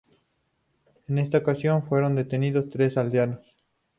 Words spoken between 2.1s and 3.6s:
detenidos tres aldeanos.